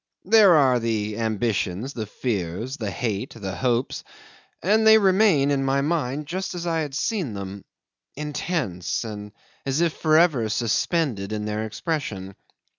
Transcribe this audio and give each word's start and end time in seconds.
There 0.25 0.55
are 0.55 0.79
the 0.79 1.15
ambitions, 1.19 1.93
the 1.93 2.07
fears, 2.07 2.77
the 2.77 2.89
hate, 2.89 3.35
the 3.35 3.53
hopes, 3.53 4.03
and 4.63 4.87
they 4.87 4.97
remain 4.97 5.51
in 5.51 5.63
my 5.63 5.81
mind 5.81 6.25
just 6.25 6.55
as 6.55 6.65
I 6.65 6.79
had 6.79 6.95
seen 6.95 7.35
them 7.35 7.63
intense 8.15 9.03
and 9.03 9.31
as 9.63 9.79
if 9.79 9.93
for 9.93 10.17
ever 10.17 10.49
suspended 10.49 11.31
in 11.31 11.45
their 11.45 11.65
expression. 11.67 12.33